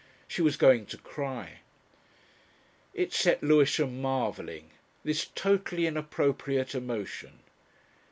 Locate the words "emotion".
6.73-7.41